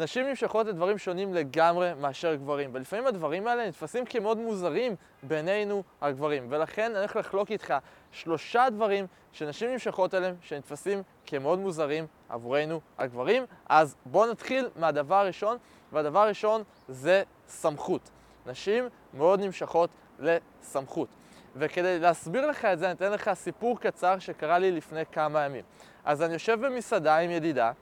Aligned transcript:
נשים 0.00 0.26
נמשכות 0.26 0.66
לדברים 0.66 0.98
שונים 0.98 1.34
לגמרי 1.34 1.94
מאשר 1.94 2.34
גברים, 2.34 2.70
ולפעמים 2.74 3.06
הדברים 3.06 3.46
האלה 3.46 3.68
נתפסים 3.68 4.04
כמאוד 4.04 4.38
מוזרים 4.38 4.94
בינינו 5.22 5.82
הגברים, 6.00 6.46
ולכן 6.50 6.90
אני 6.90 6.98
הולך 6.98 7.16
לחלוק 7.16 7.50
איתך 7.50 7.74
שלושה 8.12 8.66
דברים 8.70 9.06
שנשים 9.32 9.70
נמשכות 9.70 10.14
אליהם 10.14 10.34
שנתפסים 10.42 11.02
כמאוד 11.26 11.58
מוזרים 11.58 12.06
עבורנו 12.28 12.80
הגברים. 12.98 13.44
אז 13.68 13.96
בואו 14.06 14.30
נתחיל 14.30 14.68
מהדבר 14.76 15.14
הראשון, 15.14 15.56
והדבר 15.92 16.18
הראשון 16.18 16.62
זה 16.88 17.22
סמכות. 17.48 18.10
נשים 18.46 18.88
מאוד 19.14 19.40
נמשכות 19.40 19.90
לסמכות. 20.18 21.08
וכדי 21.56 21.98
להסביר 21.98 22.46
לך 22.46 22.64
את 22.64 22.78
זה, 22.78 22.86
אני 22.86 22.94
אתן 22.94 23.12
לך 23.12 23.30
סיפור 23.34 23.80
קצר 23.80 24.18
שקרה 24.18 24.58
לי 24.58 24.72
לפני 24.72 25.06
כמה 25.12 25.44
ימים. 25.44 25.64
אז 26.04 26.22
אני 26.22 26.32
יושב 26.32 26.66
במסעדה 26.66 27.18
עם 27.18 27.30
ידידה, 27.30 27.72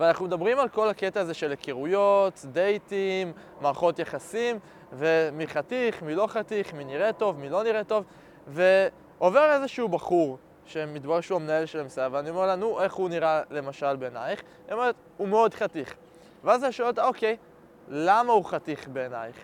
ואנחנו 0.00 0.26
מדברים 0.26 0.58
על 0.58 0.68
כל 0.68 0.88
הקטע 0.88 1.20
הזה 1.20 1.34
של 1.34 1.50
היכרויות, 1.50 2.44
דייטים, 2.44 3.32
מערכות 3.60 3.98
יחסים, 3.98 4.58
ומי 4.92 5.46
חתיך, 5.46 6.02
מי 6.02 6.14
לא 6.14 6.26
חתיך, 6.26 6.74
מי 6.74 6.84
נראה 6.84 7.12
טוב, 7.12 7.38
מי 7.38 7.48
לא 7.48 7.62
נראה 7.62 7.84
טוב, 7.84 8.04
ועובר 8.46 9.52
איזשהו 9.52 9.88
בחור, 9.88 10.38
שמתברר 10.64 11.20
שהוא 11.20 11.40
המנהל 11.40 11.66
של 11.66 11.80
המסעדה, 11.80 12.16
ואני 12.16 12.30
אומר 12.30 12.46
לה, 12.46 12.56
נו, 12.56 12.82
איך 12.82 12.94
הוא 12.94 13.08
נראה 13.08 13.42
למשל 13.50 13.96
בעינייך? 13.96 14.42
היא 14.66 14.74
אומרת, 14.74 14.94
הוא 15.16 15.28
מאוד 15.28 15.54
חתיך. 15.54 15.94
ואז 16.44 16.64
אני 16.64 16.72
שואל 16.72 16.88
אותה, 16.88 17.04
אוקיי, 17.06 17.36
למה 17.88 18.32
הוא 18.32 18.44
חתיך 18.44 18.88
בעינייך? 18.88 19.36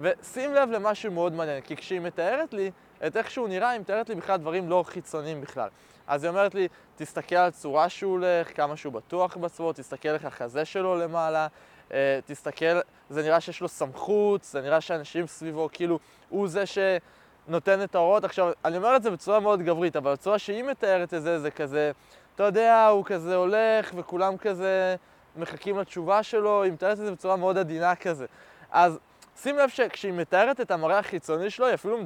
ושים 0.00 0.54
לב 0.54 0.70
למשהו 0.70 1.12
מאוד 1.12 1.32
מעניין, 1.32 1.60
כי 1.60 1.76
כשהיא 1.76 2.00
מתארת 2.00 2.54
לי 2.54 2.70
את 3.06 3.16
איך 3.16 3.30
שהוא 3.30 3.48
נראה, 3.48 3.70
היא 3.70 3.80
מתארת 3.80 4.08
לי 4.08 4.14
בכלל 4.14 4.36
דברים 4.36 4.68
לא 4.68 4.84
חיצוניים 4.86 5.40
בכלל. 5.40 5.68
אז 6.06 6.24
היא 6.24 6.30
אומרת 6.30 6.54
לי, 6.54 6.68
תסתכל 6.96 7.36
על 7.36 7.48
הצורה 7.48 7.88
שהוא 7.88 8.12
הולך, 8.12 8.56
כמה 8.56 8.76
שהוא 8.76 8.92
בטוח 8.92 9.36
בעצמו, 9.36 9.72
תסתכל 9.72 10.08
איך 10.08 10.24
החזה 10.24 10.64
שלו 10.64 10.96
למעלה, 10.96 11.46
אה, 11.92 12.18
תסתכל, 12.26 12.80
זה 13.10 13.22
נראה 13.22 13.40
שיש 13.40 13.60
לו 13.60 13.68
סמכות, 13.68 14.44
זה 14.44 14.60
נראה 14.60 14.80
שאנשים 14.80 15.26
סביבו, 15.26 15.68
כאילו, 15.72 15.98
הוא 16.28 16.48
זה 16.48 16.64
שנותן 16.66 17.82
את 17.82 17.94
ההוראות. 17.94 18.24
עכשיו, 18.24 18.52
אני 18.64 18.76
אומר 18.76 18.96
את 18.96 19.02
זה 19.02 19.10
בצורה 19.10 19.40
מאוד 19.40 19.62
גברית, 19.62 19.96
אבל 19.96 20.12
הצורה 20.12 20.38
שהיא 20.38 20.64
מתארת 20.64 21.14
את 21.14 21.22
זה, 21.22 21.40
זה 21.40 21.50
כזה, 21.50 21.90
אתה 22.34 22.42
יודע, 22.42 22.86
הוא 22.86 23.04
כזה 23.04 23.36
הולך, 23.36 23.92
וכולם 23.96 24.36
כזה 24.36 24.96
מחכים 25.36 25.78
לתשובה 25.78 26.22
שלו, 26.22 26.62
היא 26.62 26.72
מתארת 26.72 26.92
את 26.92 27.04
זה 27.04 27.12
בצורה 27.12 27.36
מאוד 27.36 27.58
עדינה 27.58 27.94
כזה. 27.94 28.26
אז 28.70 28.98
שים 29.42 29.56
לב 29.56 29.68
שכשהיא 29.68 30.12
מתארת 30.12 30.60
את 30.60 30.70
המראה 30.70 30.98
החיצוני 30.98 31.50
שלו, 31.50 31.66
היא 31.66 31.74
אפילו 31.74 31.98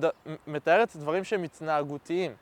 מתארת 0.47 0.97
דברים 0.97 1.25
שהם 1.25 1.43
התנהגותיים. 1.43 2.35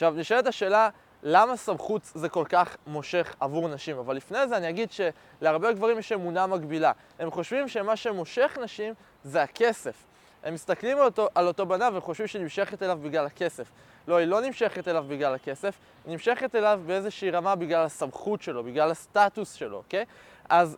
עכשיו, 0.00 0.14
נשאלת 0.16 0.46
השאלה, 0.46 0.88
למה 1.22 1.56
סמכות 1.56 2.02
זה 2.14 2.28
כל 2.28 2.44
כך 2.48 2.76
מושך 2.86 3.36
עבור 3.40 3.68
נשים? 3.68 3.98
אבל 3.98 4.16
לפני 4.16 4.48
זה 4.48 4.56
אני 4.56 4.68
אגיד 4.68 4.88
שלהרבה 4.92 5.72
גברים 5.72 5.98
יש 5.98 6.12
אמונה 6.12 6.46
מגבילה. 6.46 6.92
הם 7.18 7.30
חושבים 7.30 7.68
שמה 7.68 7.96
שמושך 7.96 8.58
נשים 8.62 8.94
זה 9.24 9.42
הכסף. 9.42 9.94
הם 10.42 10.54
מסתכלים 10.54 10.98
על 10.98 11.04
אותו, 11.04 11.28
על 11.34 11.46
אותו 11.46 11.66
בנה 11.66 11.88
וחושבים 11.94 12.26
שהיא 12.26 12.42
נמשכת 12.42 12.82
אליו 12.82 12.98
בגלל 13.02 13.26
הכסף. 13.26 13.70
לא, 14.08 14.16
היא 14.16 14.26
לא 14.26 14.40
נמשכת 14.40 14.88
אליו 14.88 15.04
בגלל 15.08 15.34
הכסף, 15.34 15.78
היא 16.04 16.12
נמשכת 16.12 16.54
אליו 16.54 16.80
באיזושהי 16.86 17.30
רמה 17.30 17.54
בגלל 17.54 17.84
הסמכות 17.84 18.42
שלו, 18.42 18.64
בגלל 18.64 18.90
הסטטוס 18.90 19.52
שלו, 19.52 19.76
אוקיי? 19.76 20.04
אז 20.48 20.76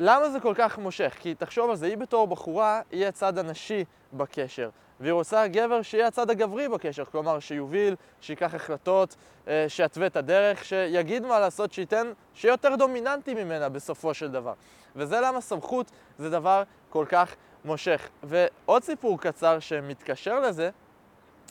למה 0.00 0.30
זה 0.30 0.40
כל 0.40 0.54
כך 0.56 0.78
מושך? 0.78 1.16
כי 1.20 1.34
תחשוב 1.34 1.70
על 1.70 1.76
זה, 1.76 1.86
היא 1.86 1.96
בתור 1.96 2.26
בחורה, 2.26 2.80
היא 2.90 3.06
הצד 3.06 3.38
הנשי 3.38 3.84
בקשר. 4.12 4.70
והיא 5.00 5.12
רוצה 5.12 5.48
גבר 5.48 5.82
שיהיה 5.82 6.06
הצד 6.06 6.30
הגברי 6.30 6.68
בקשר, 6.68 7.04
כלומר 7.04 7.40
שיוביל, 7.40 7.94
שיקח 8.20 8.54
החלטות, 8.54 9.16
אה, 9.48 9.64
שיתווה 9.68 10.06
את 10.06 10.16
הדרך, 10.16 10.64
שיגיד 10.64 11.26
מה 11.26 11.40
לעשות, 11.40 11.72
שייתן, 11.72 12.12
שיהיה 12.34 12.52
יותר 12.52 12.76
דומיננטי 12.76 13.34
ממנה 13.34 13.68
בסופו 13.68 14.14
של 14.14 14.30
דבר. 14.30 14.52
וזה 14.96 15.20
למה 15.20 15.40
סמכות 15.40 15.90
זה 16.18 16.30
דבר 16.30 16.62
כל 16.90 17.04
כך 17.08 17.36
מושך. 17.64 18.08
ועוד 18.22 18.82
סיפור 18.82 19.20
קצר 19.20 19.58
שמתקשר 19.58 20.40
לזה, 20.40 20.70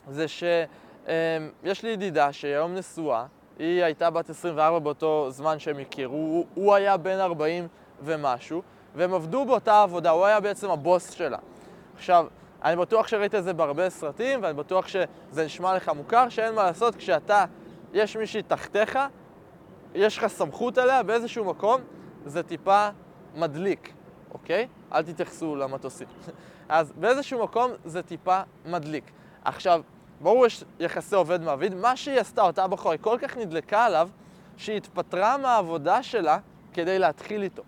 זה 0.10 0.28
שיש 0.28 1.84
לי 1.84 1.90
ידידה 1.90 2.34
שהיום 2.34 2.76
נשואה, 2.76 3.26
היא 3.60 3.84
הייתה 3.84 4.10
בת 4.10 4.30
24 4.30 4.80
באותו 4.80 5.28
זמן 5.30 5.60
שהם 5.60 5.80
הכירו, 5.80 6.16
הוא, 6.16 6.46
הוא 6.54 6.76
היה 6.76 6.98
בן 6.98 7.20
40 7.20 7.68
ומשהו, 8.04 8.62
והם 8.96 9.14
עבדו 9.14 9.46
באותה 9.46 9.84
עבודה, 9.84 10.10
הוא 10.10 10.26
היה 10.26 10.40
בעצם 10.40 10.70
הבוס 10.70 11.12
שלה. 11.12 11.38
עכשיו, 11.96 12.28
אני 12.66 12.76
בטוח 12.76 13.08
שראית 13.08 13.36
את 13.36 13.44
זה 13.44 13.54
בהרבה 13.54 13.90
סרטים, 13.90 14.40
ואני 14.44 14.54
בטוח 14.54 14.88
שזה 14.88 15.46
נשמע 15.46 15.76
לך 15.76 15.90
מוכר, 15.90 16.30
שאין 16.30 16.56
מה 16.56 16.64
לעשות 16.64 16.96
כשאתה, 16.96 17.46
יש 17.94 18.18
מישהי 18.18 18.44
תחתיך, 18.44 19.00
יש 19.96 20.18
לך 20.18 20.28
סמכות 20.28 20.78
עליה 20.78 21.04
באיזשהו 21.04 21.46
מקום, 21.46 21.82
זה 22.26 22.44
טיפה 22.44 22.90
מדליק, 23.36 23.94
אוקיי? 24.32 24.68
אל 24.94 25.04
תתייחסו 25.04 25.56
למטוסים. 25.56 26.08
אז 26.70 26.92
באיזשהו 26.92 27.44
מקום 27.44 27.72
זה 27.86 28.04
טיפה 28.04 28.42
מדליק. 28.66 29.12
עכשיו, 29.44 29.82
ברור 30.22 30.46
יש 30.46 30.64
יחסי 30.80 31.16
עובד 31.16 31.42
מעביד, 31.42 31.76
מה 31.76 31.96
שהיא 31.96 32.20
עשתה, 32.20 32.42
אותה 32.42 32.68
בחורה, 32.68 32.94
היא 32.94 33.02
כל 33.02 33.18
כך 33.22 33.38
נדלקה 33.38 33.86
עליו, 33.86 34.10
שהיא 34.58 34.78
התפטרה 34.78 35.38
מהעבודה 35.38 36.04
שלה 36.04 36.38
כדי 36.74 37.00
להתחיל 37.00 37.44
איתו. 37.44 37.64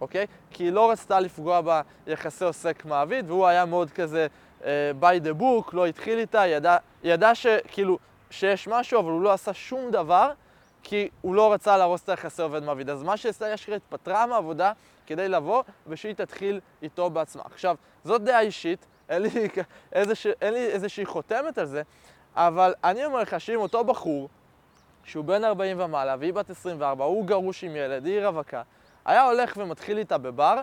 אוקיי? 0.00 0.26
כי 0.50 0.64
היא 0.64 0.72
לא 0.72 0.90
רצתה 0.90 1.20
לפגוע 1.20 1.60
ביחסי 2.06 2.44
עוסק 2.44 2.84
מעביד, 2.84 3.30
והוא 3.30 3.46
היה 3.46 3.64
מאוד 3.64 3.90
כזה 3.90 4.26
uh, 4.60 4.64
by 5.00 5.24
the 5.24 5.40
book, 5.40 5.70
לא 5.72 5.86
התחיל 5.86 6.18
איתה, 6.18 6.46
ידע, 6.46 6.76
ידע 7.02 7.34
שכאילו, 7.34 7.98
שיש 8.30 8.68
משהו, 8.68 9.00
אבל 9.00 9.10
הוא 9.10 9.22
לא 9.22 9.32
עשה 9.32 9.54
שום 9.54 9.90
דבר, 9.90 10.32
כי 10.82 11.08
הוא 11.20 11.34
לא 11.34 11.52
רצה 11.52 11.76
להרוס 11.76 12.02
את 12.02 12.08
היחסי 12.08 12.42
עובד 12.42 12.62
מעביד. 12.62 12.90
אז 12.90 13.02
מה 13.02 13.16
שעשה, 13.16 13.54
אשכרה 13.54 13.76
התפטרה 13.76 14.26
מהעבודה 14.26 14.72
כדי 15.06 15.28
לבוא, 15.28 15.62
ושהיא 15.86 16.14
תתחיל 16.14 16.60
איתו 16.82 17.10
בעצמה. 17.10 17.42
עכשיו, 17.44 17.76
זאת 18.04 18.22
דעה 18.22 18.40
אישית, 18.40 18.86
אין 19.08 19.22
לי, 19.22 19.48
איזוש, 19.92 20.26
אין 20.26 20.54
לי 20.54 20.66
איזושהי 20.66 21.06
חותמת 21.06 21.58
על 21.58 21.66
זה, 21.66 21.82
אבל 22.34 22.74
אני 22.84 23.04
אומר 23.04 23.20
לך 23.20 23.40
שאם 23.40 23.60
אותו 23.60 23.84
בחור, 23.84 24.28
שהוא 25.04 25.24
בן 25.24 25.44
40 25.44 25.80
ומעלה, 25.80 26.16
והיא 26.18 26.32
בת 26.32 26.50
24, 26.50 27.04
הוא 27.04 27.26
גרוש 27.26 27.64
עם 27.64 27.76
ילד, 27.76 28.06
היא 28.06 28.26
רווקה, 28.26 28.62
היה 29.10 29.24
הולך 29.24 29.56
ומתחיל 29.56 29.98
איתה 29.98 30.18
בבר, 30.18 30.60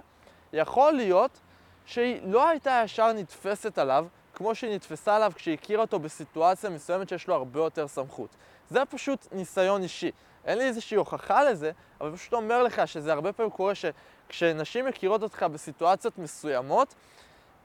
יכול 0.53 0.93
להיות 0.93 1.39
שהיא 1.85 2.21
לא 2.23 2.49
הייתה 2.49 2.81
ישר 2.85 3.13
נתפסת 3.13 3.77
עליו 3.77 4.05
כמו 4.33 4.55
שהיא 4.55 4.75
נתפסה 4.75 5.15
עליו 5.15 5.31
כשהיא 5.35 5.53
הכירה 5.53 5.81
אותו 5.81 5.99
בסיטואציה 5.99 6.69
מסוימת 6.69 7.09
שיש 7.09 7.27
לו 7.27 7.35
הרבה 7.35 7.59
יותר 7.59 7.87
סמכות. 7.87 8.29
זה 8.69 8.85
פשוט 8.85 9.27
ניסיון 9.31 9.83
אישי. 9.83 10.11
אין 10.45 10.57
לי 10.57 10.63
איזושהי 10.63 10.97
הוכחה 10.97 11.43
לזה, 11.43 11.71
אבל 12.01 12.15
פשוט 12.15 12.33
אומר 12.33 12.63
לך 12.63 12.87
שזה 12.87 13.13
הרבה 13.13 13.33
פעמים 13.33 13.51
קורה 13.51 13.73
שכשנשים 13.75 14.85
מכירות 14.85 15.23
אותך 15.23 15.43
בסיטואציות 15.43 16.17
מסוימות, 16.17 16.95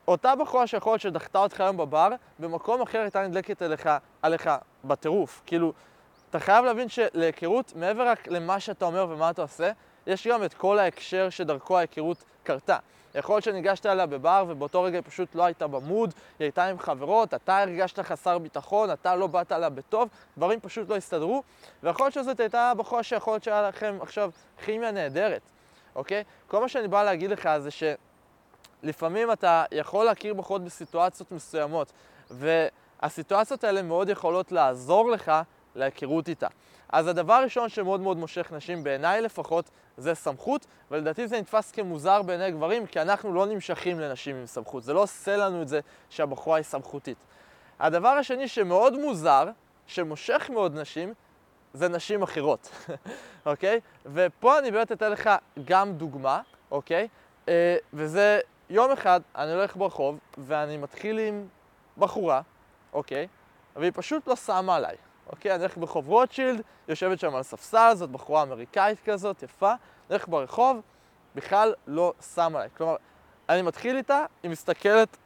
אותה 0.09 0.37
בחורה 0.37 0.67
שיכול 0.67 0.93
להיות 0.93 1.01
שדחתה 1.01 1.39
אותך 1.39 1.61
היום 1.61 1.77
בבר, 1.77 2.09
במקום 2.39 2.83
אחר 2.83 2.99
הייתה 2.99 3.27
נדלקת 3.27 3.63
אליך, 3.63 3.89
עליך 4.23 4.51
בטירוף. 4.85 5.43
כאילו, 5.47 5.73
אתה 6.31 6.41
חייב 6.41 6.65
להבין 6.65 6.89
שלהיכרות, 6.89 7.73
מעבר 7.77 8.09
רק 8.09 8.29
למה 8.29 8.61
שאתה 8.61 8.85
אומר 8.85 9.07
ומה 9.11 9.31
אתה 9.31 9.43
עושה, 9.43 9.73
יש 10.07 10.27
גם 10.27 10.45
את 10.45 10.55
כל 10.55 10.79
ההקשר 10.79 11.31
שדרכו 11.31 11.79
ההיכרות 11.79 12.25
קרתה. 12.43 12.79
יכול 13.15 13.35
להיות 13.35 13.45
שניגשת 13.45 13.87
אליה 13.87 14.07
בבר 14.07 14.45
ובאותו 14.49 14.83
רגע 14.83 14.99
היא 14.99 15.05
פשוט 15.07 15.35
לא 15.35 15.45
הייתה 15.45 15.67
במוד, 15.67 16.15
היא 16.39 16.45
הייתה 16.45 16.65
עם 16.65 16.79
חברות, 16.79 17.35
אתה 17.35 17.59
הרגשת 17.59 17.99
חסר 17.99 18.39
ביטחון, 18.39 18.91
אתה 18.91 19.17
לא 19.17 19.27
באת 19.27 19.53
אליה 19.53 19.69
בטוב, 19.69 20.09
דברים 20.39 20.61
פשוט 20.61 20.89
לא 20.89 20.97
הסתדרו, 20.97 21.43
ויכול 21.83 22.07
להיות 22.07 22.15
שזאת 22.15 22.41
הייתה 22.41 22.73
בחורה 22.77 23.03
שיכול 23.03 23.33
להיות 23.33 23.45
שהיה 23.45 23.69
לכם 23.69 23.99
עכשיו 24.01 24.31
כימיה 24.65 24.91
נהדרת, 24.91 25.43
אוקיי? 25.95 26.25
כל 26.49 26.61
מה 26.61 26.69
שאני 26.69 26.89
בא 26.89 27.03
להגיד 27.03 27.31
לך 27.31 27.49
זה 27.59 27.69
שלפעמים 28.83 29.33
אתה 29.33 29.65
יכול 29.73 30.05
להכיר 30.05 30.35
בחורות 30.35 30.65
בסיטואציות 30.65 31.33
מסוימות, 31.33 31.93
והסיטואציות 32.31 33.65
האלה 33.65 33.83
מאוד 33.83 34.09
יכולות 34.09 34.53
לעזור 34.53 35.11
לך 35.11 35.33
להיכרות 35.75 36.29
איתה. 36.29 36.47
אז 36.89 37.07
הדבר 37.07 37.33
הראשון 37.33 37.69
שמאוד 37.69 38.01
מאוד 38.01 38.17
מושך 38.17 38.53
נשים, 38.53 38.85
בעיניי 38.85 39.23
לפחות, 39.23 39.71
זה 39.97 40.15
סמכות, 40.15 40.67
ולדעתי 40.91 41.29
זה 41.29 41.39
נתפס 41.39 41.71
כמוזר 41.71 42.23
בעיני 42.23 42.51
גברים, 42.51 42.87
כי 42.87 43.01
אנחנו 43.01 43.35
לא 43.35 43.47
נמשכים 43.47 44.01
לנשים 44.01 44.37
עם 44.37 44.47
סמכות. 44.47 44.83
זה 44.83 44.93
לא 44.93 45.03
עושה 45.03 45.37
לנו 45.37 45.63
את 45.63 45.69
זה 45.69 45.81
שהבחורה 46.11 46.57
היא 46.57 46.65
סמכותית. 46.65 47.19
הדבר 47.81 48.09
השני 48.09 48.49
שמאוד 48.49 48.99
מוזר, 48.99 49.49
שמושך 49.87 50.51
מאוד 50.53 50.75
נשים, 50.75 51.15
זה 51.75 51.89
נשים 51.89 52.23
אחרות, 52.23 52.71
אוקיי? 53.47 53.81
ופה 54.07 54.59
אני 54.59 54.71
באמת 54.71 54.93
אתן 54.93 55.13
לך 55.13 55.31
גם 55.65 55.93
דוגמה, 55.93 56.41
אוקיי? 56.71 57.09
אה, 57.49 57.77
וזה 57.93 58.41
יום 58.71 58.91
אחד, 58.91 59.21
אני 59.37 59.53
הולך 59.53 59.77
ברחוב, 59.77 60.19
ואני 60.39 60.77
מתחיל 60.77 61.19
עם 61.19 61.47
בחורה, 61.99 62.41
אוקיי? 62.93 63.29
והיא 63.77 63.93
פשוט 63.95 64.29
לא 64.29 64.37
שמה 64.37 64.77
עליי. 64.77 64.97
אוקיי, 65.31 65.55
אני 65.55 65.61
הולך 65.61 65.77
ברחוב 65.77 66.09
רוטשילד, 66.09 66.63
יושבת 66.89 67.21
שם 67.21 67.35
על 67.35 67.43
ספסל, 67.43 67.93
זאת 67.95 68.11
בחורה 68.11 68.43
אמריקאית 68.43 68.99
כזאת, 69.05 69.43
יפה, 69.43 69.71
אני 69.71 69.79
הולך 70.09 70.29
ברחוב, 70.29 70.81
בכלל 71.35 71.75
לא 71.87 72.13
שמה 72.35 72.59
עליי. 72.59 72.71
כלומר, 72.77 72.97
אני 73.49 73.63
מתחיל 73.63 73.97
איתה, 73.97 74.25
היא 74.43 74.51
מסתכלת 74.51 75.17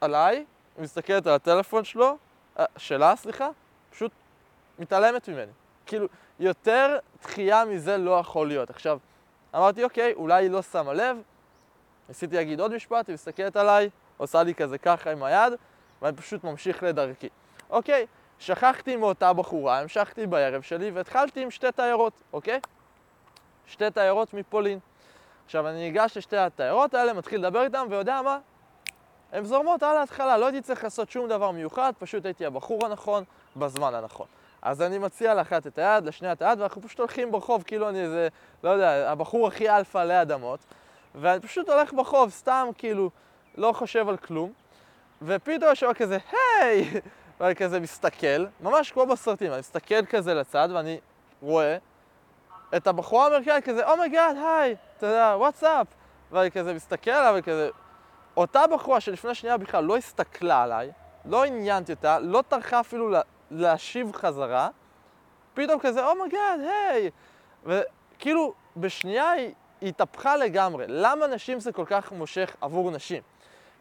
עליי, 0.00 0.36
היא 0.76 0.82
מסתכלת 0.84 1.26
על 1.26 1.34
הטלפון 1.34 1.84
שלו, 1.84 2.16
אה, 2.58 2.64
שלה, 2.76 3.16
סליחה, 3.16 3.48
פשוט 3.90 4.12
מתעלמת 4.78 5.28
ממני. 5.28 5.52
כאילו, 5.86 6.06
יותר 6.40 6.98
דחייה 7.22 7.64
מזה 7.64 7.96
לא 7.96 8.18
יכול 8.18 8.48
להיות. 8.48 8.70
עכשיו, 8.70 8.98
אמרתי, 9.54 9.84
אוקיי, 9.84 10.12
אולי 10.12 10.44
היא 10.44 10.50
לא 10.50 10.62
שמה 10.62 10.92
לב. 10.92 11.16
ניסיתי 12.08 12.36
להגיד 12.36 12.60
עוד 12.60 12.74
משפט, 12.74 13.08
היא 13.08 13.14
מסתכלת 13.14 13.56
עליי, 13.56 13.90
עושה 14.16 14.42
לי 14.42 14.54
כזה 14.54 14.78
ככה 14.78 15.10
עם 15.10 15.22
היד, 15.22 15.52
ואני 16.02 16.16
פשוט 16.16 16.44
ממשיך 16.44 16.82
לדרכי. 16.82 17.28
אוקיי, 17.70 18.06
שכחתי 18.38 18.96
מאותה 18.96 19.32
בחורה, 19.32 19.80
המשכתי 19.80 20.26
בערב 20.26 20.62
שלי 20.62 20.90
והתחלתי 20.90 21.42
עם 21.42 21.50
שתי 21.50 21.72
תיירות, 21.72 22.12
אוקיי? 22.32 22.60
שתי 23.66 23.90
תיירות 23.90 24.34
מפולין. 24.34 24.78
עכשיו 25.44 25.68
אני 25.68 25.78
ניגש 25.78 26.16
לשתי 26.16 26.36
התיירות 26.36 26.94
האלה, 26.94 27.12
מתחיל 27.12 27.40
לדבר 27.40 27.62
איתן, 27.62 27.86
ויודע 27.90 28.22
מה? 28.22 28.38
הן 29.32 29.44
זורמות 29.44 29.82
על 29.82 29.96
ההתחלה, 29.96 30.36
לא 30.36 30.46
הייתי 30.46 30.60
צריך 30.60 30.84
לעשות 30.84 31.10
שום 31.10 31.28
דבר 31.28 31.50
מיוחד, 31.50 31.92
פשוט 31.98 32.24
הייתי 32.24 32.46
הבחור 32.46 32.86
הנכון, 32.86 33.24
בזמן 33.56 33.94
הנכון. 33.94 34.26
אז 34.62 34.82
אני 34.82 34.98
מציע 34.98 35.34
לאחת 35.34 35.66
את 35.66 35.78
היד, 35.78 36.04
לשנייה 36.04 36.32
את 36.32 36.42
היד, 36.42 36.60
ואנחנו 36.60 36.82
פשוט 36.82 36.98
הולכים 36.98 37.32
ברחוב, 37.32 37.62
כאילו 37.62 37.88
אני 37.88 38.02
איזה, 38.02 38.28
לא 38.64 38.70
יודע, 38.70 39.10
הבחור 39.10 39.48
הכי 39.48 39.70
אלפא 39.70 39.98
עלי 39.98 40.22
אדמות, 40.22 40.60
ואני 41.14 41.40
פשוט 41.40 41.68
הולך 41.68 41.92
ברחוב, 41.92 42.30
סתם 42.30 42.68
כאילו, 42.78 43.10
לא 43.56 43.72
חושב 43.72 44.08
על 44.08 44.16
כלום, 44.16 44.52
ופתאום 45.22 45.72
יש 45.72 45.80
שם 45.80 45.92
כזה, 45.92 46.18
היי! 46.32 47.00
ואני 47.44 47.54
כזה 47.54 47.80
מסתכל, 47.80 48.46
ממש 48.60 48.92
כמו 48.92 49.06
בסרטים, 49.06 49.52
אני 49.52 49.58
מסתכל 49.58 50.06
כזה 50.06 50.34
לצד, 50.34 50.68
ואני 50.74 51.00
רואה 51.42 51.76
את 52.76 52.86
הבחורה 52.86 53.24
האמריקאית 53.24 53.64
כזה, 53.64 53.90
oh 53.90 54.02
my 54.02 54.13
god, 54.13 54.36
היי, 54.36 54.76
אתה 54.98 55.06
יודע, 55.06 55.34
what's 55.38 55.70
up, 55.70 55.86
ואני 56.32 56.50
כזה 56.50 56.74
מסתכל 56.74 57.10
עליו 57.10 57.34
וכזה, 57.38 57.68
אותה 58.36 58.66
בחורה 58.66 59.00
שלפני 59.00 59.34
שנייה 59.34 59.56
בכלל 59.56 59.84
לא 59.84 59.96
הסתכלה 59.96 60.62
עליי, 60.62 60.92
לא 61.24 61.44
עניינתי 61.44 61.92
אותה, 61.92 62.18
לא 62.18 62.42
טרחה 62.48 62.80
אפילו 62.80 63.08
לה, 63.08 63.20
להשיב 63.50 64.12
חזרה, 64.12 64.68
פתאום 65.54 65.80
כזה, 65.80 66.06
oh 66.06 66.19
my 66.19 66.33
god, 66.33 66.60
היי! 66.60 67.10
וכאילו, 67.64 68.54
בשנייה 68.76 69.30
היא 69.30 69.52
התהפכה 69.82 70.36
לגמרי. 70.36 70.84
למה 70.88 71.26
נשים 71.26 71.60
זה 71.60 71.72
כל 71.72 71.84
כך 71.86 72.12
מושך 72.12 72.56
עבור 72.60 72.90
נשים? 72.90 73.22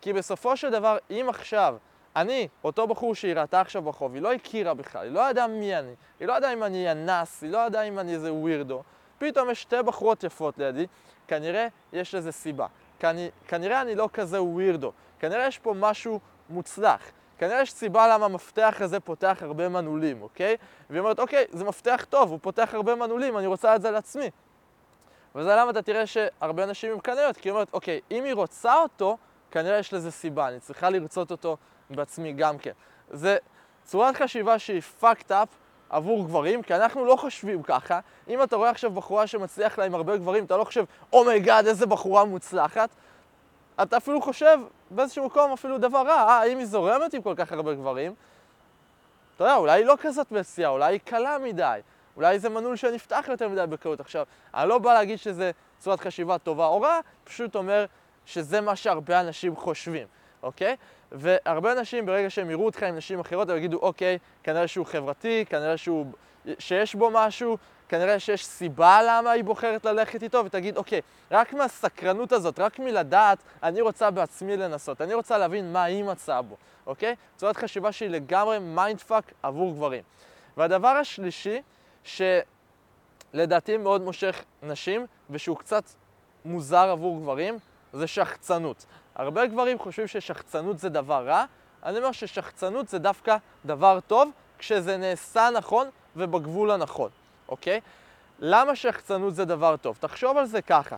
כי 0.02 0.14
בסופו 0.14 0.58
של 0.58 0.70
דבר, 0.70 0.98
אם 1.10 1.26
עכשיו, 1.30 1.76
אני, 2.16 2.48
אותו 2.64 2.88
בחור 2.88 3.16
שהיא 3.16 3.36
ראתה 3.36 3.62
עכשיו 3.62 3.82
ברחוב, 3.82 4.14
היא 4.14 4.22
לא 4.22 4.34
הכירה 4.34 4.74
בכלל, 4.74 5.04
היא 5.04 5.12
לא 5.12 5.30
ידעה 5.30 5.48
מי 5.48 5.76
אני, 5.76 5.96
היא 6.20 6.28
לא 6.28 6.34
ידעה 6.34 6.54
אם 6.54 6.64
אני 6.64 6.92
אנס, 6.92 7.44
היא 7.44 7.52
לא 7.52 7.58
ידעה 7.58 7.84
אם 7.84 8.00
אני 8.00 8.14
איזה 8.14 8.34
weirdo, 8.34 8.84
פתאום 9.18 9.50
יש 9.50 9.62
שתי 9.62 9.76
בחורות 9.86 10.24
יפות 10.24 10.58
לידי, 10.58 10.88
כנראה 11.28 11.68
יש 11.94 12.16
לזה 12.16 12.32
סיבה. 12.32 12.68
כנ... 13.00 13.16
כנראה 13.48 13.82
אני 13.82 13.96
לא 13.96 14.10
כזה 14.14 14.42
ווירדו, 14.42 14.92
כנראה 15.20 15.48
יש 15.48 15.60
פה 15.60 15.74
משהו 15.74 16.20
מוצלח. 16.50 17.02
כנראה 17.38 17.62
יש 17.62 17.72
סיבה 17.72 18.08
למה 18.08 18.26
המפתח 18.26 18.76
הזה 18.80 19.00
פותח 19.00 19.38
הרבה 19.42 19.70
מנעולים, 19.70 20.22
אוקיי? 20.22 20.58
והיא 20.90 21.00
אומרת, 21.00 21.20
אוקיי, 21.20 21.46
זה 21.52 21.66
מפתח 21.66 22.06
טוב, 22.10 22.32
הוא 22.32 22.40
פותח 22.42 22.70
הרבה 22.74 22.96
מנעולים, 22.96 23.38
אני 23.38 23.48
רוצה 23.48 23.76
את 23.76 23.82
זה 23.82 23.92
לעצמי. 23.92 24.30
וזה 25.36 25.56
למה 25.56 25.72
אתה 25.72 25.82
תראה 25.82 26.06
שהרבה 26.06 26.64
אנשים 26.64 26.92
עם 26.92 27.00
קניות, 27.00 27.38
כי 27.38 27.50
היא 27.50 27.54
אומרת, 27.54 27.68
אוקיי, 27.74 28.02
אם 28.12 28.24
היא 28.24 28.34
רוצה 28.34 28.82
אותו, 28.82 29.18
כנראה 29.52 29.78
יש 29.78 29.94
לזה 29.94 30.12
סיבה, 30.12 30.48
אני 30.48 30.60
צריכה 30.60 30.90
לרצות 30.90 31.32
אותו 31.32 31.58
בעצמי 31.96 32.34
גם 32.34 32.58
כן. 32.58 32.72
זה 33.12 33.38
צורת 33.84 34.16
חשיבה 34.16 34.60
שהיא 34.60 34.82
fucked 35.02 35.30
up 35.30 35.48
עבור 35.90 36.26
גברים, 36.26 36.62
כי 36.62 36.76
אנחנו 36.76 37.06
לא 37.06 37.16
חושבים 37.16 37.64
ככה. 37.64 38.00
אם 38.28 38.44
אתה 38.44 38.56
רואה 38.56 38.70
עכשיו 38.70 38.92
בחורה 38.92 39.28
שמצליח 39.28 39.78
לה 39.78 39.86
עם 39.86 39.96
הרבה 39.96 40.18
גברים, 40.18 40.46
אתה 40.46 40.58
לא 40.58 40.64
חושב, 40.64 40.86
oh 41.14 41.27
my 41.27 41.40
god, 41.40 41.66
oh 41.66 41.68
איזה 41.68 41.86
בחורה 41.86 42.26
מוצלחת. 42.26 42.90
אתה 43.82 43.98
אפילו 43.98 44.22
חושב 44.22 44.60
באיזשהו 44.92 45.26
מקום 45.26 45.52
אפילו 45.52 45.78
דבר 45.78 46.04
רע, 46.08 46.28
אה, 46.28 46.44
אם 46.44 46.58
היא 46.58 46.66
זורמת 46.66 47.14
עם 47.14 47.22
כל 47.22 47.34
כך 47.38 47.52
הרבה 47.52 47.74
גברים, 47.74 48.14
אתה 49.36 49.44
יודע, 49.44 49.56
אולי 49.56 49.80
היא 49.82 49.86
לא 49.86 49.96
כזאת 50.02 50.32
מציאה, 50.32 50.70
אולי 50.70 50.94
היא 50.94 51.00
קלה 51.06 51.38
מדי, 51.38 51.80
אולי 52.16 52.40
זה 52.40 52.50
מנעול 52.50 52.76
שנפתח 52.76 53.26
יותר 53.28 53.50
מדי 53.50 53.64
בקלות. 53.70 54.00
עכשיו, 54.00 54.26
אני 54.54 54.70
לא 54.70 54.78
בא 54.78 54.94
להגיד 54.94 55.20
שזה 55.20 55.52
צורת 55.80 56.00
חשיבה 56.00 56.38
טובה 56.38 56.66
או 56.66 56.82
רע, 56.82 57.00
פשוט 57.24 57.56
אומר 57.56 57.86
שזה 58.26 58.62
מה 58.62 58.76
שהרבה 58.76 59.20
אנשים 59.20 59.56
חושבים, 59.56 60.08
אוקיי? 60.44 60.76
והרבה 61.14 61.72
אנשים 61.72 62.06
ברגע 62.06 62.30
שהם 62.30 62.50
יראו 62.50 62.66
אותך 62.66 62.84
עם 62.84 62.96
נשים 62.96 63.20
אחרות, 63.20 63.50
הם 63.50 63.58
יגידו, 63.58 63.78
אוקיי, 63.78 64.18
כנראה 64.44 64.68
שהוא 64.68 64.86
חברתי, 64.86 65.46
כנראה 65.50 65.78
שהוא, 65.78 66.06
שיש 66.60 66.96
בו 66.96 67.10
משהו, 67.14 67.58
כנראה 67.90 68.20
שיש 68.20 68.46
סיבה 68.46 69.00
למה 69.08 69.32
היא 69.32 69.44
בוחרת 69.44 69.86
ללכת 69.86 70.24
איתו, 70.24 70.46
ותגיד, 70.46 70.78
אוקיי, 70.78 71.02
רק 71.32 71.54
מהסקרנות 71.54 72.32
הזאת, 72.32 72.60
רק 72.60 72.80
מלדעת, 72.80 73.38
אני 73.64 73.82
רוצה 73.82 74.12
בעצמי 74.12 74.58
לנסות, 74.58 75.02
אני 75.02 75.14
רוצה 75.14 75.38
להבין 75.38 75.74
מה 75.74 75.84
היא 75.84 76.04
מצאה 76.04 76.42
בו, 76.42 76.56
אוקיי? 76.88 77.16
צורת 77.36 77.58
חשיבה 77.58 77.92
שהיא 77.92 78.10
לגמרי 78.10 78.60
mind 78.60 79.00
fuck 79.02 79.34
עבור 79.44 79.74
גברים. 79.74 80.04
והדבר 80.58 80.88
השלישי, 80.88 81.62
שלדעתי 82.04 83.78
מאוד 83.78 84.02
מושך 84.02 84.44
נשים, 84.64 85.06
ושהוא 85.30 85.58
קצת 85.58 85.84
מוזר 86.46 86.90
עבור 86.90 87.20
גברים, 87.20 87.60
זה 87.94 88.08
שחצנות. 88.08 88.86
הרבה 89.16 89.46
גברים 89.46 89.80
חושבים 89.80 90.08
ששחצנות 90.08 90.80
זה 90.80 90.90
דבר 90.90 91.28
רע, 91.28 91.46
אני 91.84 91.98
אומר 91.98 92.12
ששחצנות 92.12 92.88
זה 92.88 93.00
דווקא 93.00 93.38
דבר 93.66 94.00
טוב 94.08 94.30
כשזה 94.58 94.98
נעשה 94.98 95.50
נכון 95.54 95.88
ובגבול 96.16 96.72
הנכון, 96.72 97.10
אוקיי? 97.50 97.80
למה 98.40 98.76
שחצנות 98.76 99.36
זה 99.36 99.46
דבר 99.46 99.78
טוב? 99.78 99.98
תחשוב 100.00 100.38
על 100.38 100.46
זה 100.46 100.62
ככה, 100.62 100.98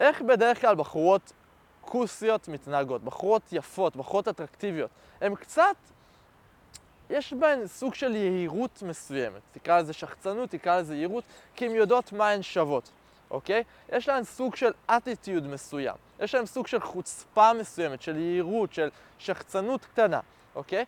איך 0.00 0.22
בדרך 0.22 0.60
כלל 0.60 0.74
בחורות 0.74 1.32
כוסיות 1.80 2.48
מתנהגות, 2.48 3.04
בחורות 3.04 3.42
יפות, 3.52 3.96
בחורות 3.96 4.28
אטרקטיביות, 4.28 4.90
הן 5.20 5.34
קצת, 5.34 5.76
יש 7.10 7.32
בהן 7.32 7.66
סוג 7.66 7.94
של 7.94 8.16
יהירות 8.16 8.82
מסוימת, 8.82 9.40
תקרא 9.52 9.80
לזה 9.80 9.92
שחצנות, 9.92 10.50
תקרא 10.50 10.80
לזה 10.80 10.96
יהירות, 10.96 11.24
כי 11.54 11.66
הן 11.66 11.74
יודעות 11.74 12.12
מה 12.12 12.28
הן 12.28 12.42
שוות. 12.42 12.90
אוקיי? 13.30 13.62
יש 13.92 14.08
להם 14.08 14.24
סוג 14.24 14.56
של 14.56 14.72
אטיטיוד 14.86 15.46
מסוים, 15.46 15.96
יש 16.20 16.34
להם 16.34 16.46
סוג 16.46 16.66
של 16.66 16.80
חוצפה 16.80 17.52
מסוימת, 17.52 18.02
של 18.02 18.16
יהירות, 18.16 18.72
של 18.72 18.88
שחצנות 19.18 19.84
קטנה, 19.84 20.20
אוקיי? 20.54 20.84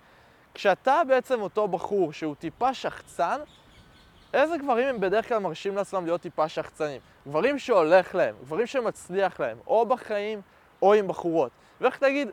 כשאתה 0.54 1.02
בעצם 1.08 1.40
אותו 1.40 1.68
בחור 1.68 2.12
שהוא 2.12 2.34
טיפה 2.34 2.74
שחצן, 2.74 3.40
איזה 4.34 4.56
גברים 4.56 4.88
הם 4.88 5.00
בדרך 5.00 5.28
כלל 5.28 5.38
מרשים 5.38 5.76
לעצמם 5.76 6.04
להיות 6.04 6.20
טיפה 6.20 6.48
שחצנים? 6.48 7.00
גברים 7.28 7.58
שהולך 7.58 8.14
להם, 8.14 8.34
גברים 8.42 8.66
שמצליח 8.66 9.40
להם, 9.40 9.58
או 9.66 9.86
בחיים 9.86 10.40
או 10.82 10.94
עם 10.94 11.08
בחורות. 11.08 11.50
ואיך 11.80 11.98
תגיד, 11.98 12.28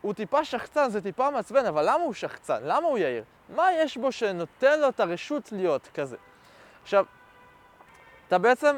הוא 0.00 0.14
טיפה 0.14 0.44
שחצן, 0.44 0.90
זה 0.90 1.00
טיפה 1.00 1.30
מעצבן, 1.30 1.66
אבל 1.66 1.82
למה 1.82 2.04
הוא 2.04 2.14
שחצן? 2.14 2.62
למה 2.62 2.86
הוא 2.86 2.98
יאיר? 2.98 3.24
מה 3.48 3.72
יש 3.72 3.96
בו 3.96 4.12
שנותן 4.12 4.80
לו 4.80 4.88
את 4.88 5.00
הרשות 5.00 5.52
להיות 5.52 5.88
כזה? 5.94 6.16
עכשיו, 6.82 7.04
אתה 8.28 8.38
בעצם 8.38 8.76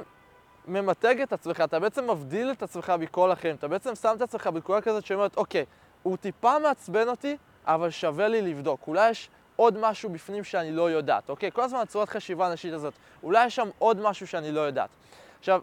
ממתג 0.68 1.20
את 1.20 1.32
עצמך, 1.32 1.60
אתה 1.60 1.80
בעצם 1.80 2.10
מבדיל 2.10 2.50
את 2.50 2.62
עצמך 2.62 2.92
מכל 2.98 3.32
אחרים, 3.32 3.56
אתה 3.56 3.68
בעצם 3.68 3.94
שם 3.94 4.12
את 4.16 4.22
עצמך 4.22 4.46
בנקודה 4.46 4.80
כזאת 4.80 5.06
שאומרת, 5.06 5.36
אוקיי, 5.36 5.64
הוא 6.02 6.16
טיפה 6.16 6.58
מעצבן 6.58 7.08
אותי, 7.08 7.36
אבל 7.66 7.90
שווה 7.90 8.28
לי 8.28 8.42
לבדוק. 8.42 8.80
אולי 8.86 9.10
יש 9.10 9.30
עוד 9.56 9.78
משהו 9.78 10.10
בפנים 10.10 10.44
שאני 10.44 10.72
לא 10.72 10.90
יודעת, 10.90 11.30
אוקיי? 11.30 11.50
כל 11.52 11.62
הזמן 11.62 11.78
הצורת 11.78 12.08
חשיבה 12.08 12.46
הנשית 12.46 12.72
הזאת, 12.72 12.94
אולי 13.22 13.46
יש 13.46 13.56
שם 13.56 13.68
עוד 13.78 14.00
משהו 14.00 14.26
שאני 14.26 14.52
לא 14.52 14.60
יודעת. 14.60 14.90
עכשיו, 15.38 15.60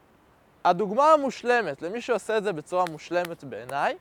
הדוגמה 0.65 1.13
המושלמת 1.13 1.82
למי 1.82 2.01
שעושה 2.01 2.38
את 2.38 2.44
זה 2.44 2.53
בצורה 2.53 2.86
מושלמת 2.91 3.44
בעיניי, 3.44 3.98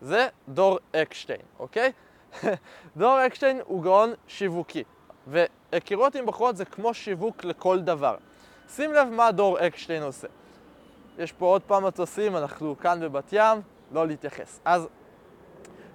זה 0.00 0.28
דור 0.48 0.78
אקשטיין, 0.92 1.40
אוקיי? 1.58 1.92
דור 2.96 3.26
אקשטיין 3.26 3.60
הוא 3.64 3.82
גאון 3.82 4.14
שיווקי, 4.28 4.84
והכירות 5.26 6.14
עם 6.14 6.26
בחורות 6.26 6.56
זה 6.56 6.64
כמו 6.64 6.94
שיווק 6.94 7.44
לכל 7.44 7.80
דבר. 7.80 8.16
שים 8.74 8.92
לב 8.92 9.08
מה 9.08 9.32
דור 9.32 9.66
אקשטיין 9.66 10.02
עושה. 10.02 10.28
יש 11.18 11.32
פה 11.32 11.46
עוד 11.46 11.62
פעם 11.62 11.84
מטוסים, 11.84 12.36
אנחנו 12.36 12.76
כאן 12.80 13.00
בבת 13.00 13.32
ים, 13.32 13.58
לא 13.92 14.06
להתייחס. 14.06 14.60
אז 14.64 14.88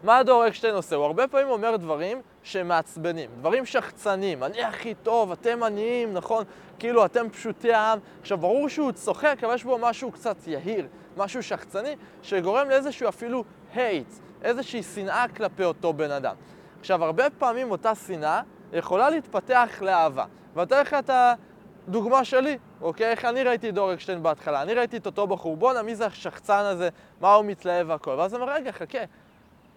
מה 0.04 0.24
דור 0.24 0.48
אקשטיין 0.48 0.76
עושה? 0.76 0.96
הוא 0.96 1.06
הרבה 1.06 1.28
פעמים 1.28 1.50
אומר 1.50 1.76
דברים 1.76 2.22
שמעצבנים, 2.44 3.30
דברים 3.40 3.66
שחצנים, 3.66 4.44
אני 4.44 4.64
הכי 4.64 4.96
טוב, 4.96 5.32
אתם 5.32 5.64
עניים, 5.64 6.14
נכון? 6.14 6.44
כאילו 6.80 7.06
אתם 7.06 7.30
פשוטי 7.30 7.74
העם. 7.74 8.00
עכשיו, 8.22 8.38
ברור 8.38 8.70
שהוא 8.70 8.92
צוחק, 8.92 9.38
אבל 9.44 9.56
יש 9.56 9.64
בו 9.64 9.78
משהו 9.78 10.12
קצת 10.12 10.48
יהיר, 10.48 10.88
משהו 11.18 11.44
שחצני, 11.44 11.96
שגורם 12.22 12.70
לאיזשהו 12.70 13.10
אפילו 13.10 13.44
הייט, 13.74 14.14
איזושהי 14.44 14.84
שנאה 14.84 15.26
כלפי 15.36 15.64
אותו 15.64 15.94
בן 15.94 16.12
אדם. 16.12 16.36
עכשיו, 16.80 17.04
הרבה 17.04 17.30
פעמים 17.30 17.72
אותה 17.72 17.96
שנאה 17.96 18.42
יכולה 18.74 19.10
להתפתח 19.10 19.70
לאהבה. 19.82 20.26
ואתה 20.56 20.82
לך 20.82 20.94
את 20.94 21.10
ה... 21.10 21.34
דוגמה 21.92 22.26
שלי, 22.26 22.58
אוקיי? 22.82 23.12
איך 23.12 23.26
אני 23.26 23.44
ראיתי 23.44 23.70
את 23.70 23.74
דור 23.74 23.94
אקשטיין 23.94 24.24
בהתחלה. 24.24 24.62
אני 24.62 24.74
ראיתי 24.74 24.98
את 24.98 25.06
אותו 25.06 25.28
בחור, 25.28 25.58
בואנה, 25.58 25.82
מי 25.82 25.96
זה 25.96 26.06
השחצן 26.06 26.64
הזה, 26.66 26.90
מה 27.22 27.34
הוא 27.34 27.46
מתלהב 27.46 27.90
והכל. 27.90 28.12
ואז 28.12 28.34
אומר, 28.34 28.54
רגע, 28.54 28.72
חכה, 28.72 28.98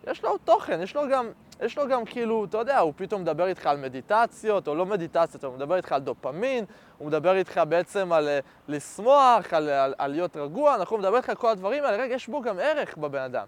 יש 0.06 0.24
לו 0.24 0.38
תוכן, 0.38 0.82
יש 0.82 0.96
לו 0.96 1.02
גם, 1.10 1.30
יש 1.62 1.78
לו 1.78 1.88
גם 1.88 2.04
כאילו, 2.04 2.44
אתה 2.44 2.58
יודע, 2.58 2.78
הוא 2.78 2.92
פתאום 2.96 3.22
מדבר 3.22 3.46
איתך 3.46 3.66
על 3.66 3.76
מדיטציות, 3.76 4.68
או 4.68 4.74
לא 4.74 4.86
מדיטציות, 4.86 5.44
הוא 5.44 5.54
מדבר 5.54 5.76
איתך 5.76 5.92
על 5.92 6.00
דופמין, 6.00 6.64
הוא 6.98 7.08
מדבר 7.08 7.36
איתך 7.36 7.60
בעצם 7.68 8.12
על 8.12 8.28
uh, 8.28 8.44
לשמוח, 8.68 9.54
על, 9.54 9.68
על, 9.68 9.94
על 9.98 10.10
להיות 10.10 10.36
רגוע, 10.36 10.74
אנחנו 10.74 10.98
מדבר 10.98 11.16
איתך 11.16 11.28
על 11.28 11.34
כל 11.34 11.48
הדברים 11.50 11.84
האלה, 11.84 11.96
רגע, 11.96 12.14
יש 12.14 12.28
בו 12.28 12.40
גם 12.40 12.58
ערך 12.58 12.96
בבן 12.96 13.22
אדם. 13.22 13.46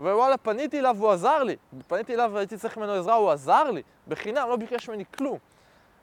ווואלה, 0.00 0.36
פניתי 0.36 0.78
אליו 0.78 0.96
והוא 0.98 1.10
עזר 1.10 1.42
לי. 1.42 1.56
פניתי 1.88 2.14
אליו 2.14 2.30
והייתי 2.34 2.56
צריך 2.56 2.76
ממנו 2.76 2.92
עזרה, 2.92 3.14
הוא 3.14 3.30
עזר 3.30 3.70
לי, 3.70 3.82
בחינם, 4.08 4.48
לא 4.48 4.56
ביקש 4.56 4.88
ממני 4.88 5.04
כלום, 5.16 5.38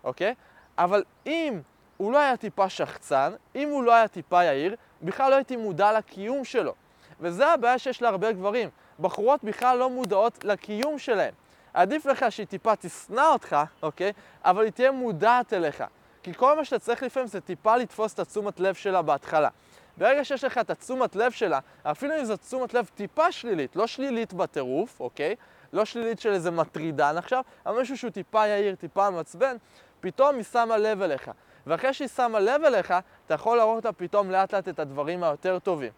אוקיי? 0.03 0.33
אבל 0.77 1.03
אם 1.25 1.61
הוא 1.97 2.11
לא 2.11 2.17
היה 2.17 2.37
טיפה 2.37 2.69
שחצן, 2.69 3.33
אם 3.55 3.69
הוא 3.69 3.83
לא 3.83 3.93
היה 3.93 4.07
טיפה 4.07 4.43
יאיר, 4.43 4.75
בכלל 5.01 5.29
לא 5.29 5.35
הייתי 5.35 5.55
מודע 5.55 5.97
לקיום 5.97 6.45
שלו. 6.45 6.73
וזה 7.19 7.47
הבעיה 7.47 7.79
שיש 7.79 8.01
להרבה 8.01 8.31
גברים. 8.31 8.69
בחורות 8.99 9.43
בכלל 9.43 9.77
לא 9.77 9.89
מודעות 9.89 10.43
לקיום 10.43 10.99
שלהם. 10.99 11.33
עדיף 11.73 12.05
לך 12.05 12.25
שהיא 12.29 12.47
טיפה 12.47 12.75
תשנא 12.75 13.25
אותך, 13.33 13.57
אוקיי? 13.83 14.11
אבל 14.45 14.63
היא 14.63 14.71
תהיה 14.71 14.91
מודעת 14.91 15.53
אליך. 15.53 15.83
כי 16.23 16.33
כל 16.33 16.55
מה 16.55 16.65
שאתה 16.65 16.79
צריך 16.79 17.03
לפעמים 17.03 17.27
זה 17.27 17.41
טיפה 17.41 17.77
לתפוס 17.77 18.13
את 18.13 18.19
התשומת 18.19 18.59
לב 18.59 18.75
שלה 18.75 19.01
בהתחלה. 19.01 19.49
ברגע 19.97 20.25
שיש 20.25 20.43
לך 20.43 20.57
את 20.57 20.69
התשומת 20.69 21.15
לב 21.15 21.31
שלה, 21.31 21.59
אפילו 21.83 22.19
אם 22.19 22.25
זו 22.25 22.37
תשומת 22.37 22.73
לב 22.73 22.89
טיפה 22.95 23.31
שלילית, 23.31 23.75
לא 23.75 23.87
שלילית 23.87 24.33
בטירוף, 24.33 24.99
אוקיי? 24.99 25.35
לא 25.73 25.85
שלילית 25.85 26.19
של 26.19 26.33
איזה 26.33 26.51
מטרידן 26.51 27.17
עכשיו, 27.17 27.43
אבל 27.65 27.81
משהו 27.81 27.97
שהוא 27.97 28.11
טיפה 28.11 28.47
יאיר, 28.47 28.75
טיפה 28.75 29.09
מעצבן, 29.09 29.55
פתאום 29.99 30.35
היא 30.35 30.43
שמה 30.43 30.77
לב 30.77 31.01
אליך. 31.01 31.31
ואחרי 31.67 31.93
שהיא 31.93 32.07
שמה 32.07 32.39
לב 32.39 32.63
אליך, 32.63 32.93
אתה 33.25 33.33
יכול 33.33 33.57
להראות 33.57 33.85
לה 33.85 33.91
פתאום 33.91 34.31
לאט 34.31 34.53
לאט 34.53 34.67
את 34.67 34.79
הדברים 34.79 35.23
היותר 35.23 35.59
טובים. 35.59 35.91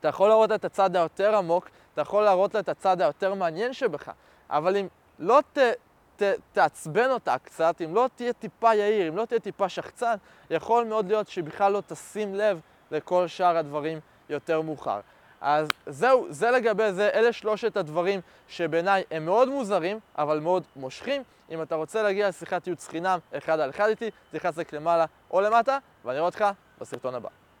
אתה 0.00 0.08
יכול 0.08 0.28
להראות 0.28 0.50
לה 0.50 0.56
את 0.56 0.64
הצד 0.64 0.96
היותר 0.96 1.36
עמוק, 1.36 1.68
אתה 1.94 2.00
יכול 2.00 2.24
להראות 2.24 2.54
לה 2.54 2.60
את 2.60 2.68
הצד 2.68 3.00
היותר 3.00 3.34
מעניין 3.34 3.72
שבך. 3.72 4.10
אבל 4.50 4.76
אם 4.76 4.86
לא 5.18 5.40
ת, 5.52 5.58
ת, 6.16 6.22
תעצבן 6.52 7.10
אותה 7.10 7.38
קצת, 7.38 7.82
אם 7.84 7.94
לא 7.94 8.08
תהיה 8.16 8.32
טיפה 8.32 8.74
יאיר, 8.74 9.08
אם 9.08 9.16
לא 9.16 9.24
תהיה 9.24 9.40
טיפה 9.40 9.68
שחצן, 9.68 10.14
יכול 10.50 10.84
מאוד 10.84 11.08
להיות 11.08 11.28
שבכלל 11.28 11.72
לא 11.72 11.82
תשים 11.86 12.34
לב 12.34 12.60
לכל 12.90 13.26
שאר 13.26 13.56
הדברים 13.56 13.98
יותר 14.28 14.60
מאוחר. 14.60 15.00
אז 15.42 15.68
זהו, 15.86 16.26
זה 16.30 16.50
לגבי 16.50 16.92
זה, 16.92 17.10
אלה 17.14 17.32
שלושת 17.32 17.76
הדברים 17.76 18.20
שבעיניי 18.48 19.02
הם 19.10 19.24
מאוד 19.24 19.48
מוזרים, 19.48 19.98
אבל 20.18 20.40
מאוד 20.40 20.62
מושכים. 20.76 21.22
אם 21.50 21.62
אתה 21.62 21.74
רוצה 21.74 22.02
להגיע 22.02 22.28
לשיחת 22.28 22.66
ייעוץ 22.66 22.88
חינם 22.88 23.18
אחד 23.38 23.60
על 23.60 23.70
אחד 23.70 23.88
איתי, 23.88 24.10
תלחץ 24.30 24.54
למעלה 24.72 25.04
או 25.30 25.40
למטה, 25.40 25.78
ואני 26.04 26.16
אראה 26.16 26.26
אותך 26.26 26.44
בסרטון 26.80 27.14
הבא. 27.14 27.41